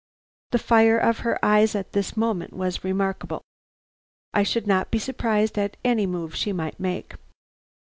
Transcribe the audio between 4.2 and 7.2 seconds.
I should not be surprised at any move she might make.